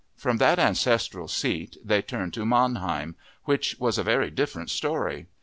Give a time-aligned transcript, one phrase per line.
[0.15, 5.27] From that ancestral seat they turned to Mannheim, which was a very different story.